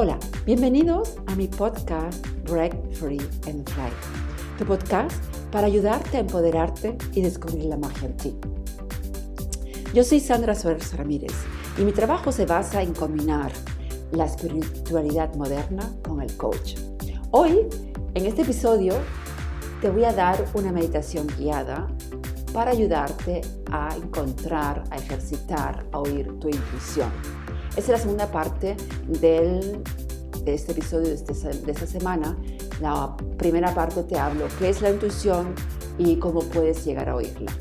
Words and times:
Hola, 0.00 0.16
bienvenidos 0.46 1.16
a 1.26 1.34
mi 1.34 1.48
podcast 1.48 2.24
Break 2.48 2.94
Free 2.94 3.18
and 3.48 3.68
Fly, 3.68 3.90
tu 4.56 4.64
podcast 4.64 5.20
para 5.50 5.66
ayudarte 5.66 6.18
a 6.18 6.20
empoderarte 6.20 6.96
y 7.14 7.20
descubrir 7.20 7.64
la 7.64 7.76
magia 7.78 8.06
en 8.06 8.16
ti. 8.16 8.36
Yo 9.92 10.04
soy 10.04 10.20
Sandra 10.20 10.54
Suárez 10.54 10.96
Ramírez 10.96 11.32
y 11.76 11.82
mi 11.82 11.90
trabajo 11.90 12.30
se 12.30 12.46
basa 12.46 12.80
en 12.80 12.94
combinar 12.94 13.50
la 14.12 14.26
espiritualidad 14.26 15.34
moderna 15.34 15.90
con 16.04 16.22
el 16.22 16.32
coach. 16.36 16.76
Hoy, 17.32 17.66
en 18.14 18.24
este 18.24 18.42
episodio, 18.42 18.94
te 19.80 19.90
voy 19.90 20.04
a 20.04 20.12
dar 20.12 20.44
una 20.54 20.70
meditación 20.70 21.26
guiada 21.36 21.88
para 22.52 22.70
ayudarte 22.70 23.40
a 23.72 23.96
encontrar, 23.96 24.84
a 24.92 24.96
ejercitar, 24.96 25.86
a 25.90 25.98
oír 25.98 26.38
tu 26.38 26.48
intuición 26.50 27.10
esa 27.72 27.80
es 27.80 27.88
la 27.88 27.98
segunda 27.98 28.30
parte 28.30 28.76
del, 29.06 29.82
de 30.44 30.54
este 30.54 30.72
episodio 30.72 31.08
de, 31.08 31.14
este, 31.14 31.32
de 31.32 31.72
esta 31.72 31.86
semana. 31.86 32.36
La 32.80 33.16
primera 33.36 33.74
parte 33.74 34.02
te 34.04 34.18
hablo 34.18 34.46
qué 34.58 34.68
es 34.68 34.82
la 34.82 34.90
intuición 34.90 35.54
y 35.98 36.18
cómo 36.18 36.40
puedes 36.40 36.84
llegar 36.84 37.08
a 37.08 37.16
oírla. 37.16 37.52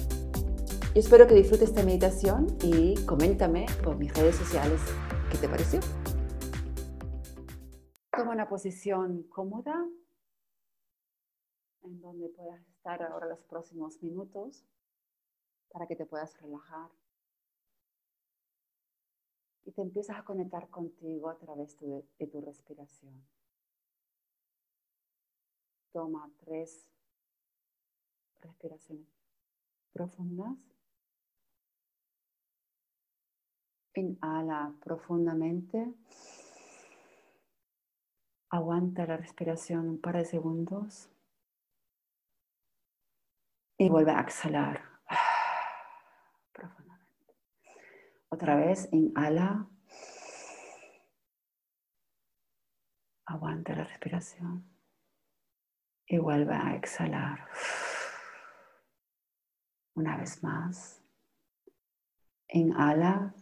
Yo 0.94 1.02
espero 1.02 1.28
que 1.28 1.36
disfrutes 1.36 1.70
esta 1.70 1.84
meditación 1.84 2.48
y 2.64 2.96
coméntame 3.06 3.68
por 3.84 3.98
mis 3.98 4.14
redes 4.14 4.36
sociales 4.36 4.82
qué 5.32 5.38
te 5.38 5.48
pareció. 5.48 5.80
Toma 8.12 8.32
una 8.32 8.50
posición 8.50 9.24
cómoda 9.30 9.86
en 11.84 12.02
donde 12.02 12.30
puedas 12.30 12.68
estar 12.68 13.02
ahora 13.04 13.28
los 13.28 13.44
próximos 13.44 14.02
minutos 14.02 14.66
para 15.72 15.88
que 15.88 15.96
te 15.96 16.06
puedas 16.06 16.40
relajar 16.42 16.90
y 19.68 19.72
te 19.74 19.82
empiezas 19.82 20.18
a 20.18 20.24
conectar 20.24 20.70
contigo 20.70 21.30
a 21.30 21.38
través 21.38 21.78
de, 21.82 22.28
tu 22.28 22.40
respiración. 22.40 23.22
Toma 25.92 26.32
tres 26.38 26.88
respiraciones 28.40 29.06
profundas. 29.92 30.56
Inhala 33.96 34.74
profundamente. 34.82 35.94
Aguanta 38.50 39.06
la 39.06 39.18
respiración 39.18 39.90
un 39.90 40.00
par 40.00 40.16
de 40.16 40.24
segundos. 40.24 41.10
Y 43.78 43.90
vuelve 43.90 44.12
a 44.12 44.22
exhalar. 44.22 44.87
Otra 48.30 48.56
vez, 48.56 48.90
inhala. 48.92 49.70
Aguanta 53.26 53.74
la 53.74 53.86
respiración. 53.86 54.66
Y 56.06 56.18
vuelve 56.18 56.54
a 56.54 56.76
exhalar. 56.76 57.48
Una 59.94 60.18
vez 60.18 60.44
más. 60.44 61.02
Inhala. 62.50 63.34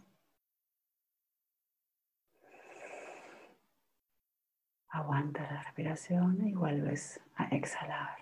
Aguanta 4.88 5.42
la 5.42 5.62
respiración 5.62 6.46
y 6.46 6.54
vuelves 6.54 7.20
a 7.34 7.44
exhalar. 7.48 8.16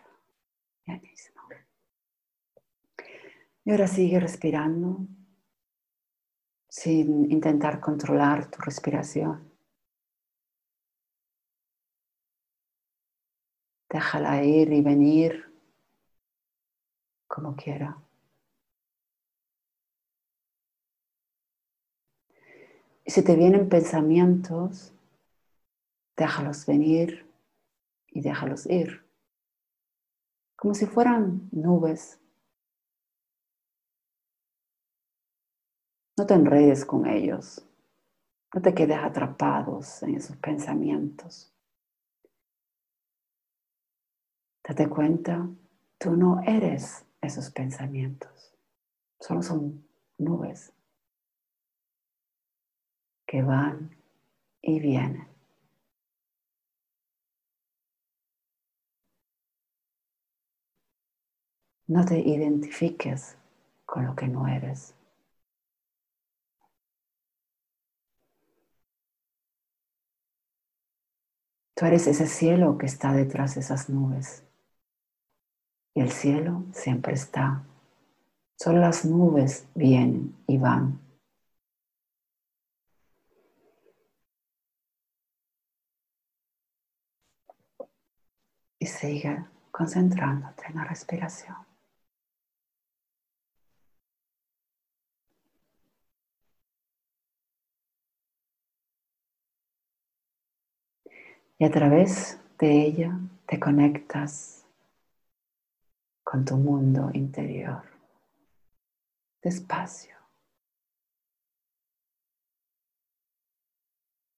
Buenísimo. 0.87 1.43
Y 3.65 3.71
ahora 3.71 3.87
sigue 3.87 4.19
respirando 4.19 5.07
sin 6.75 7.31
intentar 7.31 7.79
controlar 7.79 8.51
tu 8.51 8.61
respiración. 8.61 9.49
Déjala 13.89 14.43
ir 14.43 14.73
y 14.73 14.83
venir 14.83 15.55
como 17.29 17.55
quiera. 17.55 17.97
Y 23.05 23.11
si 23.13 23.23
te 23.23 23.37
vienen 23.37 23.69
pensamientos, 23.69 24.93
déjalos 26.17 26.67
venir 26.67 27.33
y 28.09 28.21
déjalos 28.21 28.67
ir, 28.67 29.07
como 30.57 30.75
si 30.75 30.87
fueran 30.87 31.49
nubes 31.53 32.19
No 36.17 36.27
te 36.27 36.35
enredes 36.35 36.85
con 36.85 37.07
ellos. 37.07 37.61
No 38.55 38.63
te 38.63 38.73
quedes 38.73 38.99
atrapados 38.99 40.01
en 40.05 40.15
esos 40.15 40.37
pensamientos. 40.37 41.53
Date 44.63 44.89
cuenta, 44.89 45.49
tú 45.99 46.13
no 46.13 46.41
eres 46.43 47.05
esos 47.21 47.51
pensamientos. 47.51 48.55
Solo 49.19 49.43
son 49.43 49.85
nubes 50.19 50.73
que 53.27 53.43
van 53.43 53.91
y 54.63 54.79
vienen. 54.79 55.27
No 61.89 62.05
te 62.05 62.21
identifiques 62.21 63.37
con 63.85 64.07
lo 64.07 64.15
que 64.15 64.29
no 64.29 64.47
eres. 64.47 64.95
Tú 71.77 71.87
eres 71.87 72.07
ese 72.07 72.27
cielo 72.29 72.79
que 72.79 72.87
está 72.87 73.13
detrás 73.13 73.57
de 73.57 73.61
esas 73.61 73.89
nubes. 73.89 74.45
Y 75.93 76.01
el 76.01 76.11
cielo 76.13 76.65
siempre 76.73 77.15
está. 77.15 77.65
Solo 78.57 78.79
las 78.79 79.05
nubes 79.05 79.67
vienen 79.75 80.37
y 80.47 80.59
van. 80.59 81.01
Y 88.79 88.87
sigue 88.87 89.45
concentrándote 89.73 90.67
en 90.69 90.77
la 90.77 90.85
respiración. 90.85 91.74
Y 101.59 101.65
a 101.65 101.71
través 101.71 102.41
de 102.59 102.87
ella 102.87 103.19
te 103.47 103.61
conectas 103.61 104.65
con 106.25 106.45
tu 106.45 106.57
mundo 106.57 107.11
interior. 107.13 107.83
Despacio. 109.43 110.17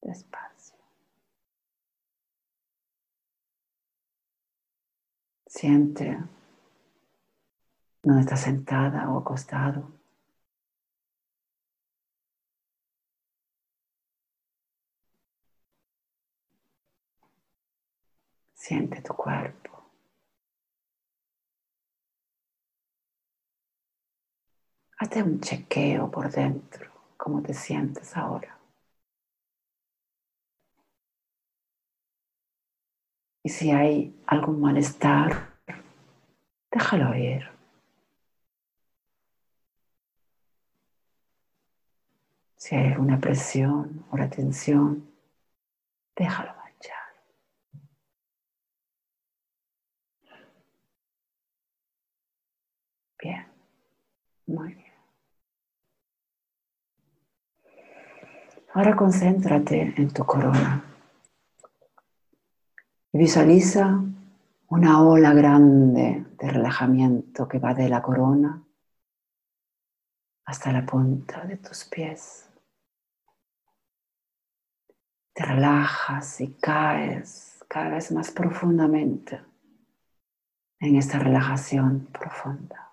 Despacio. 0.03 0.77
Siente 5.47 6.19
donde 8.03 8.21
estás 8.21 8.41
sentada 8.43 9.11
o 9.11 9.19
acostado. 9.19 9.96
Siente 18.67 19.01
tu 19.01 19.15
cuerpo. 19.15 19.93
Hazte 24.99 25.23
un 25.23 25.39
chequeo 25.41 26.11
por 26.11 26.29
dentro, 26.29 26.91
cómo 27.17 27.41
te 27.43 27.55
sientes 27.55 28.17
ahora. 28.17 28.59
Y 33.45 33.51
si 33.51 33.71
hay 33.71 34.21
algún 34.27 34.61
malestar, 34.61 35.61
déjalo 36.73 37.15
ir. 37.15 37.49
Si 42.57 42.75
hay 42.75 42.95
alguna 42.95 43.21
presión 43.21 44.05
o 44.11 44.17
tensión, 44.29 45.09
déjalo 46.17 46.56
Muy 54.47 54.75
bien. 54.75 54.93
Ahora 58.75 58.95
concéntrate 58.95 59.95
en 59.97 60.13
tu 60.13 60.25
corona. 60.25 60.85
Visualiza 63.13 64.01
una 64.69 65.03
ola 65.03 65.33
grande 65.33 66.27
de 66.39 66.51
relajamiento 66.51 67.49
que 67.49 67.59
va 67.59 67.73
de 67.73 67.89
la 67.89 68.03
corona 68.03 68.63
hasta 70.45 70.73
la 70.73 70.85
punta 70.85 71.45
de 71.47 71.57
tus 71.57 71.85
pies. 71.85 72.47
te 75.37 75.45
relajas 75.45 76.41
y 76.41 76.55
caes 76.55 77.63
cada 77.69 77.91
vez 77.91 78.11
más 78.11 78.31
profundamente 78.31 79.39
en 80.81 80.97
esta 80.97 81.19
relajación 81.19 82.09
profunda. 82.11 82.86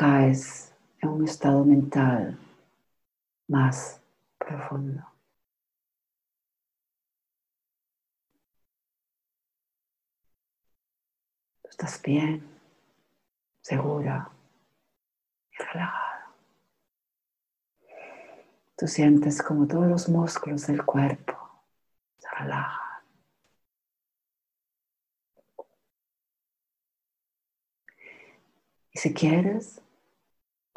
Caes 0.00 0.74
en 1.02 1.10
un 1.10 1.24
estado 1.26 1.62
mental 1.62 2.38
más 3.48 4.00
profundo. 4.38 5.04
Tú 11.60 11.68
estás 11.68 12.00
bien, 12.00 12.42
segura 13.60 14.30
y 15.52 15.62
relajada. 15.62 16.34
Tú 18.78 18.86
sientes 18.86 19.42
como 19.42 19.66
todos 19.66 19.86
los 19.86 20.08
músculos 20.08 20.66
del 20.66 20.82
cuerpo 20.82 21.36
se 22.16 22.28
relajan. 22.38 23.02
Y 28.92 28.98
si 28.98 29.12
quieres, 29.12 29.82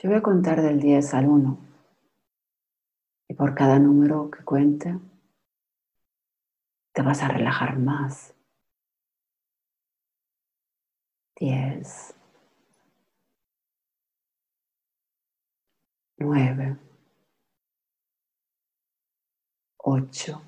yo 0.04 0.10
voy 0.10 0.18
a 0.20 0.22
contar 0.22 0.62
del 0.62 0.82
10 0.82 1.14
al 1.14 1.28
1. 1.28 1.58
Y 3.30 3.34
por 3.36 3.56
cada 3.56 3.80
número 3.80 4.30
que 4.30 4.44
cuente, 4.44 5.00
te 6.92 7.02
vas 7.02 7.24
a 7.24 7.30
relajar 7.30 7.80
más. 7.80 8.36
10, 11.38 12.14
9, 16.18 16.78
8, 19.78 20.42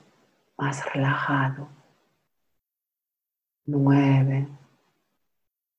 más 0.58 0.94
relajado. 0.94 1.69
9, 3.68 4.50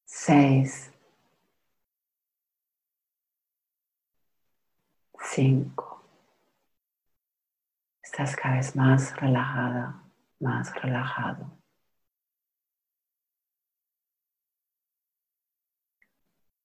6, 0.07 0.96
5. 5.27 6.03
Estás 8.03 8.37
cada 8.37 8.57
vez 8.57 8.75
más 8.77 9.15
relajada, 9.17 10.03
más 10.41 10.75
relajado. 10.81 11.51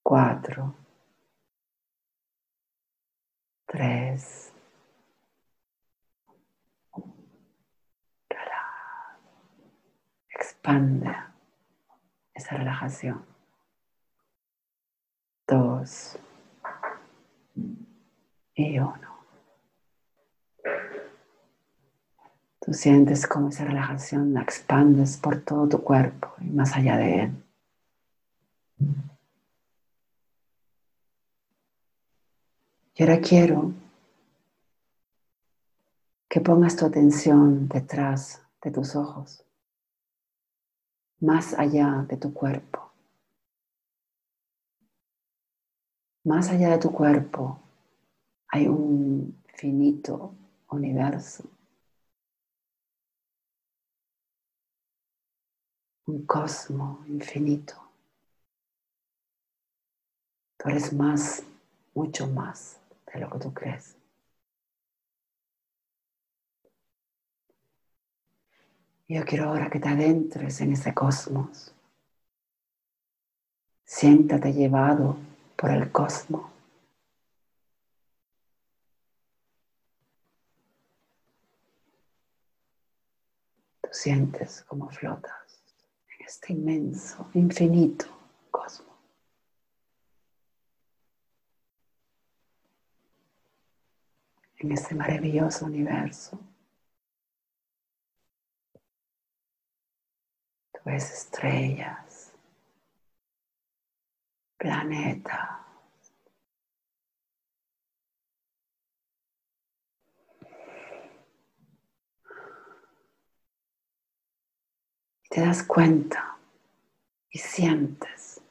Cuatro. 0.03 0.75
Tres. 3.65 4.53
Relaja. 8.29 9.19
Expande 10.29 11.15
esa 12.33 12.55
relajación. 12.57 13.25
Dos 15.47 16.17
y 18.55 18.79
uno. 18.79 19.11
Tú 22.63 22.73
sientes 22.73 23.25
como 23.25 23.49
esa 23.49 23.65
relajación 23.65 24.33
la 24.33 24.41
expandes 24.41 25.17
por 25.17 25.41
todo 25.41 25.67
tu 25.67 25.81
cuerpo 25.83 26.33
y 26.39 26.45
más 26.45 26.75
allá 26.75 26.97
de 26.97 27.23
él. 27.23 27.43
Y 32.95 33.03
ahora 33.03 33.19
quiero 33.19 33.73
que 36.29 36.39
pongas 36.39 36.75
tu 36.75 36.85
atención 36.85 37.67
detrás 37.67 38.41
de 38.61 38.69
tus 38.69 38.95
ojos, 38.95 39.43
más 41.19 41.57
allá 41.57 42.05
de 42.07 42.17
tu 42.17 42.31
cuerpo. 42.31 42.91
Más 46.23 46.49
allá 46.49 46.69
de 46.69 46.77
tu 46.77 46.91
cuerpo 46.91 47.59
hay 48.51 48.67
un 48.67 49.41
finito 49.55 50.35
universo, 50.69 51.49
un 56.05 56.25
cosmo 56.25 57.05
infinito. 57.07 57.75
Tú 60.57 60.69
eres 60.69 60.91
más, 60.93 61.43
mucho 61.95 62.27
más 62.27 62.79
de 63.11 63.21
lo 63.21 63.29
que 63.29 63.39
tú 63.39 63.53
crees. 63.53 63.95
Yo 69.07 69.25
quiero 69.25 69.49
ahora 69.49 69.69
que 69.69 69.79
te 69.79 69.89
adentres 69.89 70.59
en 70.61 70.73
ese 70.73 70.93
cosmos. 70.93 71.73
Siéntate 73.85 74.53
llevado 74.53 75.17
por 75.55 75.71
el 75.71 75.91
cosmos. 75.91 76.50
Sientes 83.91 84.63
como 84.63 84.89
flotas 84.89 85.61
en 86.17 86.25
este 86.25 86.53
inmenso, 86.53 87.29
infinito 87.33 88.05
cosmos. 88.49 88.97
En 94.57 94.71
este 94.71 94.95
maravilloso 94.95 95.65
universo. 95.65 96.39
Tú 100.71 100.79
ves 100.85 101.11
estrellas, 101.11 102.31
planetas. 104.57 105.70
Te 115.31 115.39
das 115.39 115.63
cuenta 115.63 116.37
y 117.29 117.39
sientes 117.39 118.41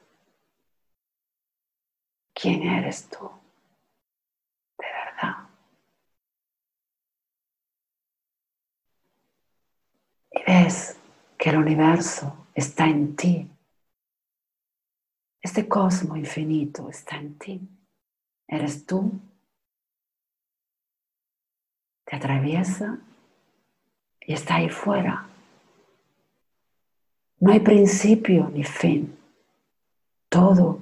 quién 2.32 2.62
eres 2.62 3.06
tú 3.10 3.30
de 4.78 4.86
verdad. 4.86 5.46
Y 10.30 10.42
ves 10.46 10.98
que 11.36 11.50
el 11.50 11.58
universo 11.58 12.46
está 12.54 12.86
en 12.86 13.14
ti. 13.14 13.50
Este 15.42 15.68
cosmo 15.68 16.16
infinito 16.16 16.88
está 16.88 17.16
en 17.16 17.38
ti. 17.38 17.60
Eres 18.48 18.86
tú. 18.86 19.20
Te 22.06 22.16
atraviesa 22.16 22.98
y 24.22 24.32
está 24.32 24.54
ahí 24.54 24.70
fuera. 24.70 25.30
No 27.40 27.52
hay 27.52 27.60
principio 27.60 28.50
ni 28.50 28.64
fin. 28.64 29.18
Todo, 30.28 30.78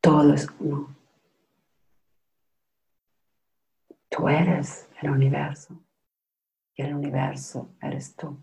todo 0.00 0.34
es 0.34 0.46
uno. 0.60 0.94
Tú 4.10 4.28
eres 4.28 4.88
el 5.00 5.10
universo 5.10 5.74
y 6.74 6.82
el 6.82 6.94
universo 6.94 7.70
eres 7.80 8.14
tú. 8.14 8.36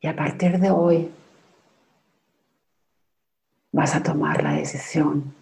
Y 0.00 0.08
a 0.08 0.16
partir 0.16 0.58
de 0.58 0.70
hoy 0.70 1.12
vas 3.72 3.94
a 3.94 4.02
tomar 4.02 4.42
la 4.42 4.52
decisión 4.52 5.34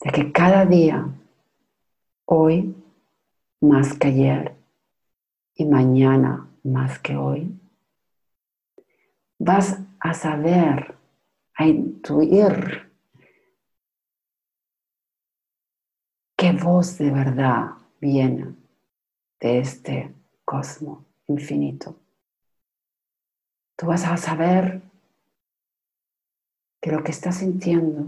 de 0.00 0.10
que 0.10 0.32
cada 0.32 0.64
día, 0.64 1.06
hoy, 2.24 2.74
más 3.64 3.98
que 3.98 4.08
ayer 4.08 4.54
y 5.54 5.64
mañana 5.64 6.48
más 6.62 6.98
que 6.98 7.16
hoy, 7.16 7.58
vas 9.38 9.80
a 10.00 10.14
saber, 10.14 10.94
a 11.56 11.66
intuir 11.66 12.90
qué 16.36 16.52
voz 16.52 16.98
de 16.98 17.10
verdad 17.10 17.70
viene 18.00 18.54
de 19.40 19.58
este 19.58 20.14
cosmos 20.44 21.04
infinito. 21.28 21.96
Tú 23.76 23.86
vas 23.86 24.04
a 24.04 24.16
saber 24.16 24.82
que 26.80 26.92
lo 26.92 27.02
que 27.02 27.12
estás 27.12 27.38
sintiendo 27.38 28.06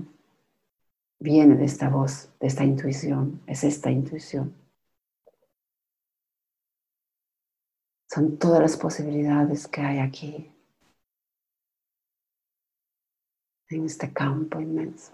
viene 1.19 1.57
de 1.57 1.65
esta 1.65 1.89
voz, 1.89 2.31
de 2.41 2.47
esta 2.47 2.65
intuición, 2.65 3.41
es 3.47 3.65
esta 3.65 3.91
intuición. 3.91 4.66
Son 8.17 8.39
todas 8.39 8.63
las 8.63 8.79
posibilidades 8.79 9.69
que 9.69 9.83
hay 9.83 9.99
aquí. 9.99 10.51
en 13.69 13.85
este 13.85 14.11
campo 14.11 14.59
inmenso. 14.59 15.13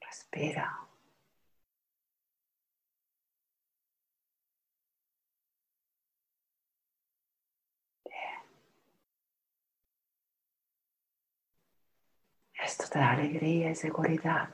Respira. 0.00 0.89
Esto 12.62 12.84
te 12.90 12.98
da 12.98 13.12
alegría 13.12 13.70
y 13.70 13.74
seguridad. 13.74 14.50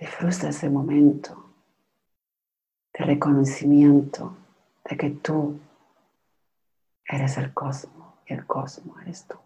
Disfruta 0.00 0.48
ese 0.48 0.70
momento 0.70 1.52
de 2.94 3.04
reconocimiento 3.04 4.34
de 4.88 4.96
que 4.96 5.10
tú 5.10 5.60
eres 7.06 7.36
el 7.36 7.52
cosmos 7.52 8.14
y 8.26 8.34
el 8.34 8.46
cosmos 8.46 9.02
eres 9.02 9.26
tú. 9.26 9.36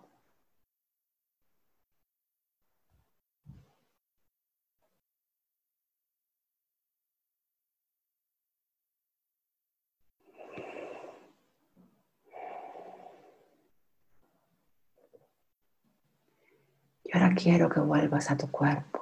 Ahora 17.14 17.33
quiero 17.33 17.68
que 17.68 17.78
vuelvas 17.78 18.28
a 18.33 18.37
tu 18.37 18.50
cuerpo. 18.50 19.00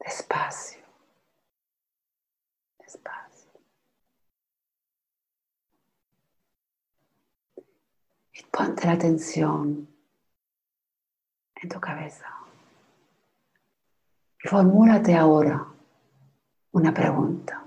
Despacio. 0.00 0.84
Despacio. 2.80 3.52
Y 8.32 8.42
ponte 8.50 8.86
la 8.88 8.94
atención 8.94 9.88
en 11.54 11.68
tu 11.68 11.78
cabeza. 11.78 12.26
Y 14.42 14.48
formúlate 14.48 15.14
ahora 15.14 15.64
una 16.72 16.92
pregunta. 16.92 17.64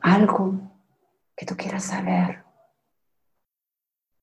Algo 0.00 0.54
que 1.34 1.44
tú 1.44 1.56
quieras 1.56 1.82
saber. 1.82 2.44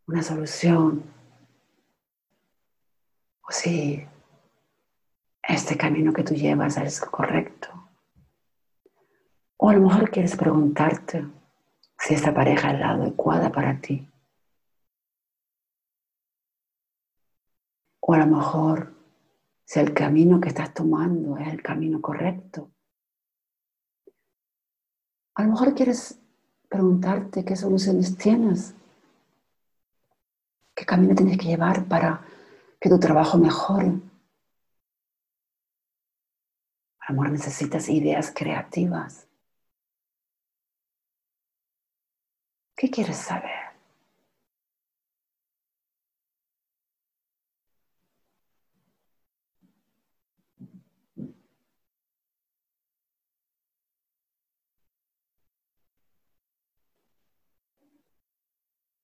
Una 0.08 0.24
solución. 0.24 1.19
O 3.50 3.52
si 3.52 4.06
este 5.42 5.76
camino 5.76 6.14
que 6.14 6.24
tú 6.24 6.36
llevas 6.36 6.78
es 6.78 7.02
correcto. 7.02 7.90
O 9.58 9.70
a 9.70 9.74
lo 9.74 9.82
mejor 9.82 10.12
quieres 10.12 10.36
preguntarte 10.36 11.26
si 11.98 12.14
esta 12.14 12.32
pareja 12.32 12.72
es 12.72 12.80
la 12.80 12.92
adecuada 12.92 13.52
para 13.52 13.82
ti. 13.82 14.08
O 18.02 18.14
a 18.14 18.20
lo 18.20 18.28
mejor 18.28 18.94
si 19.66 19.80
el 19.80 19.96
camino 19.96 20.40
que 20.40 20.50
estás 20.50 20.72
tomando 20.72 21.36
es 21.40 21.48
el 21.48 21.64
camino 21.64 22.00
correcto. 22.02 22.70
A 25.34 25.44
lo 25.44 25.50
mejor 25.50 25.74
quieres 25.74 26.20
preguntarte 26.70 27.44
qué 27.44 27.56
soluciones 27.56 28.16
tienes, 28.16 28.76
qué 30.76 30.86
camino 30.86 31.16
tienes 31.16 31.40
que 31.40 31.48
llevar 31.48 31.86
para 31.86 32.30
que 32.80 32.90
tu 32.90 33.00
trabajo 33.00 33.38
mejore. 33.38 34.00
A 37.02 37.12
lo 37.12 37.22
mejor 37.22 37.32
necesitas 37.32 37.90
ideas 37.90 38.32
creativas. 38.34 39.28
¿Qué 42.76 42.90
quieres 42.90 43.18
saber? 43.18 43.52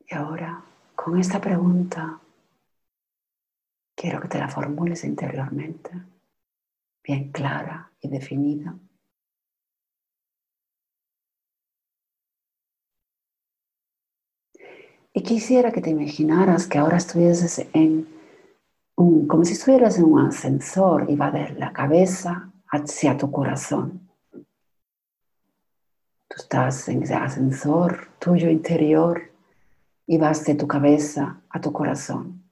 Y 0.08 0.14
ahora, 0.16 0.64
con 0.96 1.20
esta 1.20 1.42
pregunta, 1.42 2.22
quiero 3.96 4.20
que 4.20 4.28
te 4.28 4.38
la 4.38 4.50
formules 4.50 5.04
interiormente, 5.04 5.92
bien 7.04 7.32
clara 7.32 7.92
y 8.02 8.10
definida. 8.10 8.78
Y 15.14 15.24
quisiera 15.24 15.72
que 15.72 15.82
te 15.82 15.92
imaginaras 15.92 16.68
que 16.68 16.78
ahora 16.78 16.98
estuvieses 16.98 17.66
en 17.74 18.16
como 18.96 19.44
si 19.44 19.54
estuvieras 19.54 19.98
en 19.98 20.06
un 20.06 20.28
ascensor 20.28 21.06
y 21.10 21.16
va 21.16 21.32
de 21.32 21.54
la 21.56 21.74
cabeza 21.74 22.52
hacia 22.70 23.18
tu 23.18 23.30
corazón. 23.30 24.10
Tú 26.28 26.36
estás 26.38 26.88
en 26.88 27.04
ese 27.04 27.14
ascensor 27.14 28.10
tuyo 28.20 28.50
interior 28.50 29.32
y 30.08 30.18
vas 30.18 30.46
de 30.46 30.56
tu 30.56 30.68
cabeza 30.68 31.42
a 31.50 31.60
tu 31.60 31.72
corazón. 31.74 32.45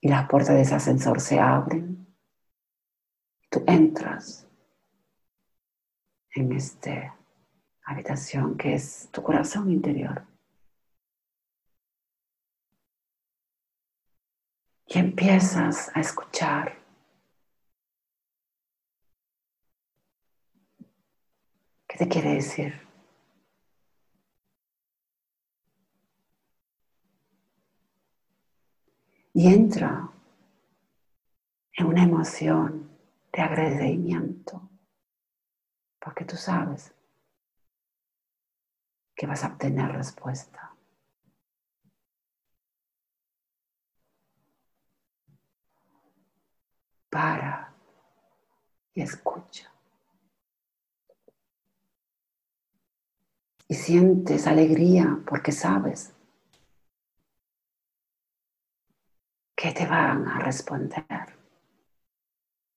Y 0.00 0.08
las 0.08 0.28
puertas 0.28 0.54
de 0.54 0.62
ese 0.62 0.74
ascensor 0.74 1.20
se 1.20 1.38
abren. 1.38 2.06
Tú 3.50 3.62
entras 3.66 4.48
en 6.34 6.52
esta 6.52 7.16
habitación 7.84 8.56
que 8.56 8.74
es 8.74 9.08
tu 9.10 9.22
corazón 9.22 9.70
interior. 9.70 10.26
Y 14.86 14.98
empiezas 14.98 15.94
a 15.94 16.00
escuchar. 16.00 16.78
¿Qué 21.86 21.98
te 21.98 22.08
quiere 22.08 22.34
decir? 22.34 22.89
Y 29.40 29.46
entra 29.46 30.06
en 31.72 31.86
una 31.86 32.02
emoción 32.02 32.90
de 33.32 33.40
agradecimiento, 33.40 34.68
porque 35.98 36.26
tú 36.26 36.36
sabes 36.36 36.92
que 39.16 39.26
vas 39.26 39.42
a 39.42 39.46
obtener 39.46 39.92
respuesta. 39.92 40.76
Para 47.08 47.72
y 48.92 49.00
escucha. 49.00 49.72
Y 53.68 53.74
sientes 53.74 54.46
alegría 54.46 55.18
porque 55.26 55.50
sabes 55.50 56.14
¿Qué 59.60 59.72
te 59.72 59.86
van 59.86 60.26
a 60.26 60.38
responder? 60.38 61.04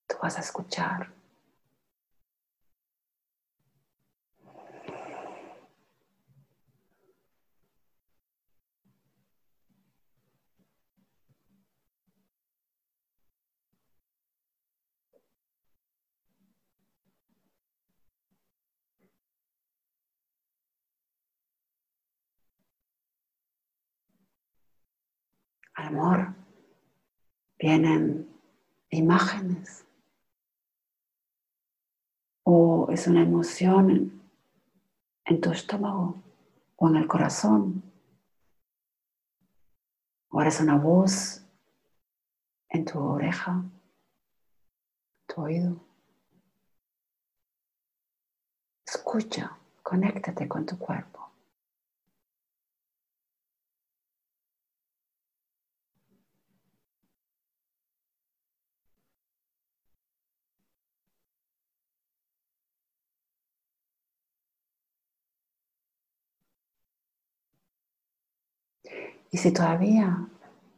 Tú 0.05 0.17
vas 0.21 0.37
a 0.37 0.41
escuchar. 0.41 1.13
amor 25.75 26.42
vienen 27.63 28.27
imágenes 28.89 29.86
o 32.43 32.89
es 32.91 33.08
una 33.08 33.22
emoción 33.22 34.22
en, 35.24 35.39
tu 35.39 35.50
estómago 35.50 36.22
o 36.75 36.89
en 36.89 36.98
el 36.98 37.08
corazón 37.08 37.82
o 40.29 40.41
es 40.41 40.60
una 40.60 40.77
voz 40.77 41.46
en 42.67 42.84
tu 42.84 43.00
oreja, 43.00 43.63
tu 45.25 45.43
oído. 45.43 45.79
Escucha, 48.86 49.58
conéctate 49.82 50.50
con 50.50 50.65
tu 50.65 50.77
cuerpo. 50.77 51.22
Y 69.33 69.37
si 69.39 69.51
todavía 69.51 70.29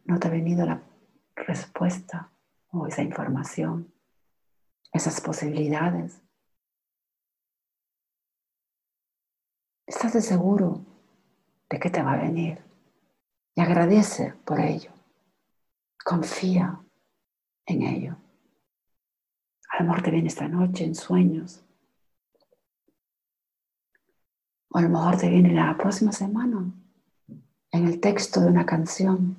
no 0.05 0.17
te 0.17 0.29
ha 0.29 0.31
venido 0.31 0.65
la 0.65 0.81
respuesta 1.35 2.31
o 2.71 2.87
esa 2.87 3.01
información, 3.01 3.93
esas 4.93 5.19
posibilidades, 5.19 6.21
estás 9.85 10.13
de 10.13 10.21
seguro 10.21 10.85
de 11.69 11.79
que 11.79 11.89
te 11.89 12.01
va 12.01 12.13
a 12.13 12.21
venir 12.21 12.63
y 13.55 13.59
agradece 13.59 14.33
por 14.45 14.61
ello. 14.61 14.91
Confía 16.01 16.81
en 17.65 17.81
ello. 17.81 18.15
A 19.69 19.83
lo 19.83 20.01
te 20.01 20.11
viene 20.11 20.29
esta 20.29 20.47
noche 20.47 20.85
en 20.85 20.95
sueños. 20.95 21.61
O 24.69 24.77
a 24.77 24.81
lo 24.81 24.87
mejor 24.87 25.17
te 25.17 25.27
viene 25.27 25.53
la 25.53 25.75
próxima 25.75 26.13
semana 26.13 26.73
en 27.75 27.87
el 27.87 27.99
texto 27.99 28.39
de 28.39 28.47
una 28.47 28.65
canción. 28.65 29.35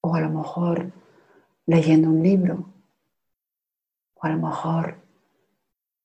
O 0.00 0.14
a 0.14 0.20
lo 0.20 0.30
mejor 0.30 0.92
leyendo 1.66 2.10
un 2.10 2.22
libro. 2.22 2.72
O 4.14 4.26
a 4.26 4.28
lo 4.28 4.38
mejor 4.38 5.02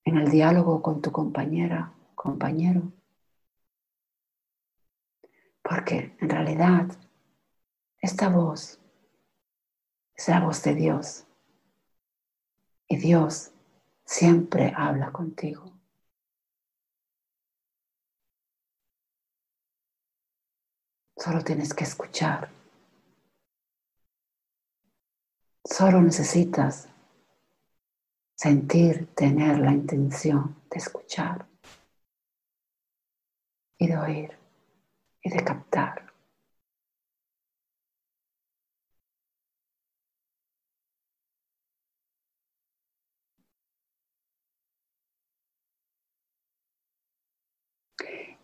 en 0.06 0.18
el 0.18 0.32
diálogo 0.32 0.82
con 0.82 1.02
tu 1.02 1.12
compañera, 1.12 1.94
compañero. 2.16 2.94
Porque 5.62 6.16
en 6.20 6.30
realidad 6.30 6.88
esta 8.02 8.30
voz 8.30 8.80
es 10.16 10.28
la 10.30 10.40
voz 10.40 10.64
de 10.64 10.76
Dios. 10.76 11.26
Y 12.88 12.98
Dios 12.98 13.52
siempre 14.06 14.74
habla 14.76 15.12
contigo. 15.12 15.79
Solo 21.20 21.44
tienes 21.44 21.74
que 21.74 21.84
escuchar. 21.84 22.50
Solo 25.66 26.02
necesitas 26.02 26.88
sentir, 28.36 29.14
tener 29.16 29.60
la 29.60 29.74
intención 29.74 30.56
de 30.72 30.78
escuchar 30.78 31.46
y 33.78 33.88
de 33.88 33.98
oír 33.98 34.38
y 35.22 35.30
de 35.30 35.44
captar. 35.44 36.14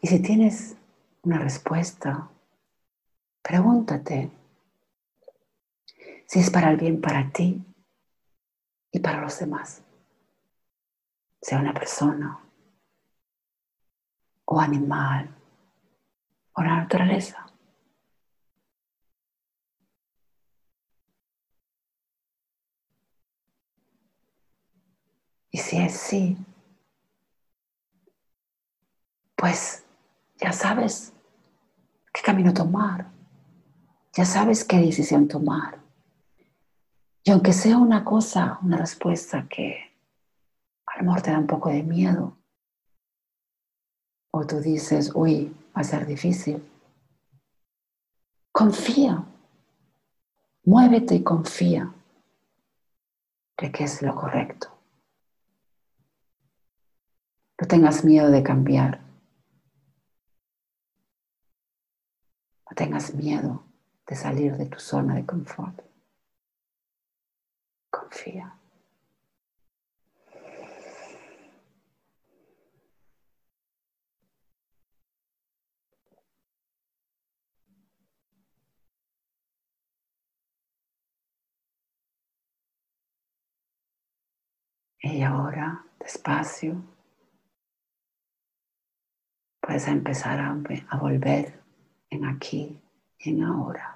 Y 0.01 0.07
si 0.07 0.19
tienes 0.21 0.75
una 1.23 1.39
respuesta, 1.39 2.29
pregúntate 3.45 4.31
si 6.27 6.39
es 6.39 6.49
para 6.49 6.71
el 6.71 6.77
bien 6.77 6.99
para 6.99 7.31
ti 7.31 7.63
y 8.91 8.99
para 8.99 9.21
los 9.21 9.37
demás. 9.37 9.83
Sea 11.41 11.59
una 11.59 11.73
persona 11.73 12.39
o 14.45 14.59
animal 14.59 15.29
o 16.53 16.63
la 16.63 16.77
naturaleza. 16.77 17.45
Y 25.51 25.57
si 25.59 25.77
es 25.77 25.93
sí, 25.93 26.35
pues 29.35 29.85
ya 30.37 30.51
sabes 30.51 31.13
qué 32.11 32.21
camino 32.23 32.51
tomar, 32.51 33.14
ya 34.15 34.23
sabes 34.23 34.63
qué 34.63 34.77
decisión 34.77 35.27
tomar. 35.27 35.79
Y 37.23 37.31
aunque 37.31 37.51
sea 37.51 37.77
una 37.77 38.05
cosa, 38.05 38.59
una 38.61 38.77
respuesta 38.77 39.45
que 39.49 39.91
a 40.85 41.03
lo 41.03 41.21
te 41.21 41.31
da 41.31 41.39
un 41.39 41.47
poco 41.47 41.69
de 41.69 41.83
miedo, 41.83 42.37
o 44.31 44.47
tú 44.47 44.61
dices, 44.61 45.11
uy, 45.13 45.53
va 45.75 45.81
a 45.81 45.83
ser 45.83 46.05
difícil, 46.05 46.63
confía, 48.53 49.25
muévete 50.63 51.15
y 51.15 51.23
confía 51.23 51.93
de 53.57 53.71
que 53.71 53.83
es 53.83 54.01
lo 54.01 54.15
correcto. 54.15 54.69
No 57.59 57.67
tengas 57.67 58.03
miedo 58.05 58.29
de 58.29 58.43
cambiar. 58.43 58.99
No 62.69 62.75
tengas 62.75 63.13
miedo 63.13 63.64
de 64.07 64.15
salir 64.15 64.55
de 64.57 64.65
tu 64.67 64.79
zona 64.79 65.15
de 65.15 65.25
confort. 65.25 65.81
Confía. 67.89 68.59
Y 85.05 85.21
ahora, 85.21 85.85
despacio, 85.99 86.81
puedes 89.61 89.87
empezar 89.87 90.39
a, 90.39 90.97
volver 90.97 91.61
en 92.09 92.25
aquí 92.25 92.81
y 93.19 93.29
en 93.29 93.43
ahora. 93.43 93.94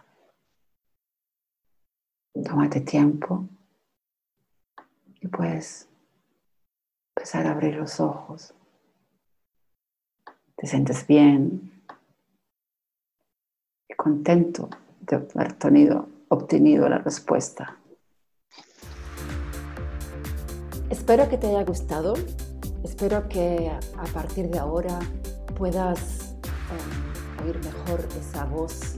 Tómate 2.44 2.82
tiempo 2.82 3.48
y 5.22 5.28
puedes 5.28 5.88
empezar 7.16 7.48
a 7.48 7.52
abrir 7.52 7.76
los 7.76 8.00
ojos. 8.00 8.54
Te 10.56 10.68
sientes 10.68 11.06
bien 11.08 11.84
y 13.88 13.94
contento 13.96 14.70
de 15.02 15.18
haber 15.18 15.54
tenido, 15.54 16.08
obtenido 16.30 16.88
la 16.88 17.00
respuesta. 17.00 17.78
Espero 20.90 21.30
que 21.30 21.38
te 21.38 21.48
haya 21.48 21.64
gustado. 21.64 22.14
Espero 22.84 23.28
que 23.28 23.70
a 23.70 24.06
partir 24.14 24.50
de 24.50 24.60
ahora 24.60 25.00
puedas 25.58 26.36
eh, 26.42 27.44
oír 27.44 27.60
mejor 27.64 28.08
esa 28.20 28.46
voz 28.46 28.96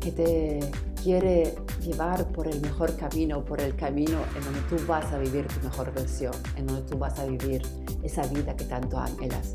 que 0.00 0.12
te 0.12 0.60
quiere 1.02 1.54
llevar 1.80 2.26
por 2.28 2.46
el 2.46 2.60
mejor 2.60 2.96
camino, 2.96 3.44
por 3.44 3.60
el 3.60 3.74
camino 3.74 4.18
en 4.36 4.44
donde 4.44 4.60
tú 4.68 4.76
vas 4.86 5.12
a 5.12 5.18
vivir 5.18 5.46
tu 5.46 5.60
mejor 5.60 5.92
versión, 5.92 6.34
en 6.56 6.66
donde 6.66 6.82
tú 6.82 6.98
vas 6.98 7.18
a 7.18 7.24
vivir 7.24 7.62
esa 8.02 8.26
vida 8.26 8.54
que 8.54 8.64
tanto 8.64 8.98
anhelas. 8.98 9.52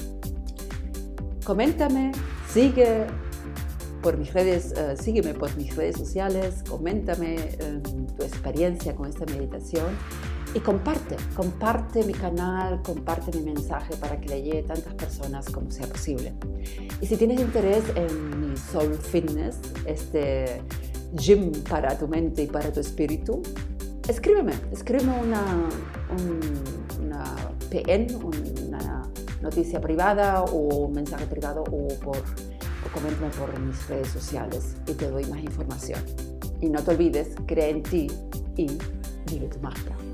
Coméntame, 1.46 2.12
sigue 2.50 3.06
por 4.02 4.18
mis 4.18 4.34
redes, 4.34 4.74
eh, 4.78 4.96
sígueme 4.98 5.34
por 5.34 5.56
mis 5.58 5.76
redes 5.76 5.98
sociales, 5.98 6.64
coméntame 6.68 7.36
eh, 7.38 7.82
tu 8.18 8.24
experiencia 8.24 8.96
con 8.96 9.08
esta 9.08 9.26
meditación 9.26 9.88
y 10.54 10.60
comparte, 10.60 11.18
comparte 11.36 12.04
mi 12.04 12.14
canal, 12.14 12.82
comparte 12.82 13.38
mi 13.38 13.44
mensaje 13.44 13.96
para 13.98 14.20
que 14.22 14.30
le 14.30 14.42
llegue 14.42 14.60
a 14.60 14.74
tantas 14.74 14.94
personas 14.94 15.50
como 15.50 15.70
sea 15.70 15.86
posible. 15.86 16.34
Y 17.02 17.06
si 17.06 17.18
tienes 17.18 17.42
interés 17.42 17.84
en 17.96 18.40
mi 18.40 18.56
Soul 18.56 18.96
Fitness, 18.96 19.60
este 19.86 20.62
gym 21.16 21.52
para 21.70 21.98
tu 21.98 22.08
mente 22.08 22.44
y 22.44 22.48
para 22.48 22.72
tu 22.72 22.80
espíritu, 22.80 23.42
escríbeme, 24.08 24.54
escríbeme 24.72 25.14
una, 25.22 25.42
una 27.04 27.36
PN, 27.70 28.08
una 28.16 29.04
noticia 29.42 29.80
privada 29.82 30.44
o 30.44 30.86
un 30.86 30.94
mensaje 30.94 31.26
privado 31.26 31.64
o, 31.64 31.88
por, 32.00 32.18
o 32.18 33.40
por 33.40 33.60
mis 33.60 33.88
redes 33.88 34.10
sociales 34.10 34.76
y 34.88 34.94
te 34.94 35.10
doy 35.10 35.26
más 35.26 35.40
información. 35.40 36.00
Y 36.62 36.70
no 36.70 36.82
te 36.82 36.92
olvides, 36.92 37.30
cree 37.46 37.70
en 37.70 37.84
ti 37.84 38.08
y 38.56 38.78
vive 39.30 39.48
tu 39.48 39.60
magia. 39.60 40.05